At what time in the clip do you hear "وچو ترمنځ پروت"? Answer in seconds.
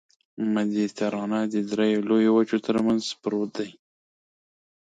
2.37-3.49